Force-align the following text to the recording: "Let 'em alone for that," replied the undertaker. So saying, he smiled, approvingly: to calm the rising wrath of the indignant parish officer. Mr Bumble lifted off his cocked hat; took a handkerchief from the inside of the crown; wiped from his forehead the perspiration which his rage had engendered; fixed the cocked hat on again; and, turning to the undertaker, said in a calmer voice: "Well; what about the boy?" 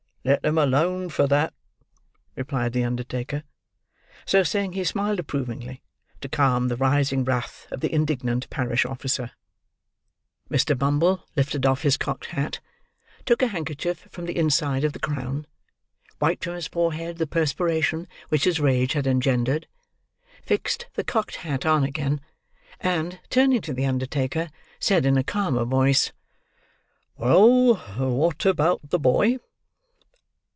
"Let 0.23 0.45
'em 0.45 0.59
alone 0.59 1.09
for 1.09 1.25
that," 1.25 1.51
replied 2.35 2.73
the 2.73 2.83
undertaker. 2.83 3.41
So 4.27 4.43
saying, 4.43 4.73
he 4.73 4.83
smiled, 4.83 5.17
approvingly: 5.17 5.81
to 6.21 6.29
calm 6.29 6.67
the 6.67 6.77
rising 6.77 7.23
wrath 7.23 7.65
of 7.71 7.79
the 7.79 7.91
indignant 7.91 8.47
parish 8.51 8.85
officer. 8.85 9.31
Mr 10.47 10.77
Bumble 10.77 11.25
lifted 11.35 11.65
off 11.65 11.81
his 11.81 11.97
cocked 11.97 12.27
hat; 12.27 12.59
took 13.25 13.41
a 13.41 13.47
handkerchief 13.47 14.07
from 14.11 14.25
the 14.25 14.37
inside 14.37 14.83
of 14.83 14.93
the 14.93 14.99
crown; 14.99 15.47
wiped 16.19 16.43
from 16.43 16.53
his 16.53 16.67
forehead 16.67 17.17
the 17.17 17.25
perspiration 17.25 18.07
which 18.29 18.43
his 18.43 18.59
rage 18.59 18.93
had 18.93 19.07
engendered; 19.07 19.65
fixed 20.43 20.85
the 20.93 21.03
cocked 21.03 21.37
hat 21.37 21.65
on 21.65 21.83
again; 21.83 22.21
and, 22.79 23.19
turning 23.31 23.61
to 23.61 23.73
the 23.73 23.87
undertaker, 23.87 24.51
said 24.79 25.03
in 25.07 25.17
a 25.17 25.23
calmer 25.23 25.65
voice: 25.65 26.11
"Well; 27.17 27.73
what 27.97 28.45
about 28.45 28.91
the 28.91 28.99
boy?" 28.99 29.39